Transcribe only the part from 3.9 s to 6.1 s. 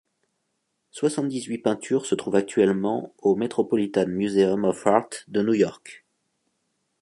Museum of Art de New York.